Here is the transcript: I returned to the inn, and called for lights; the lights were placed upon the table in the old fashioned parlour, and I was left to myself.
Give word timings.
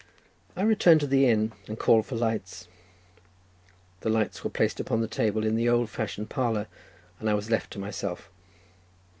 I 0.55 0.63
returned 0.63 0.99
to 1.01 1.05
the 1.05 1.27
inn, 1.27 1.51
and 1.67 1.77
called 1.77 2.07
for 2.07 2.15
lights; 2.15 2.67
the 3.99 4.09
lights 4.09 4.43
were 4.43 4.49
placed 4.49 4.79
upon 4.79 5.01
the 5.01 5.07
table 5.07 5.45
in 5.45 5.55
the 5.55 5.69
old 5.69 5.91
fashioned 5.91 6.27
parlour, 6.27 6.65
and 7.19 7.29
I 7.29 7.35
was 7.35 7.51
left 7.51 7.69
to 7.73 7.79
myself. 7.79 8.31